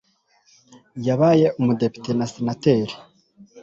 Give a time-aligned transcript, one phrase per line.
[1.07, 2.93] Yabaye umudepite na senateri.